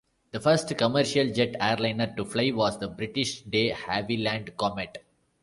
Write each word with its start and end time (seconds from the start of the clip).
The 0.31 0.39
first 0.39 0.75
commercial 0.79 1.31
jet 1.31 1.55
airliner 1.61 2.11
to 2.15 2.25
fly 2.25 2.49
was 2.51 2.79
the 2.79 2.87
British 2.87 3.41
De 3.43 3.71
Havilland 3.71 4.57
Comet. 4.57 4.97